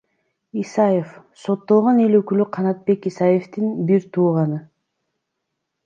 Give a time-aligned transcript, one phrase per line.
[0.61, 1.11] Исаев—
[1.43, 4.63] соттолгон эл өкүлү Канатбек Исаевдин бир тууганы.